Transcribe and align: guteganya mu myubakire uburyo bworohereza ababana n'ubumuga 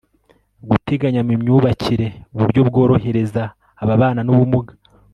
guteganya 0.69 1.21
mu 1.27 1.33
myubakire 1.41 2.07
uburyo 2.35 2.61
bworohereza 2.69 3.41
ababana 3.81 4.21
n'ubumuga 4.23 4.71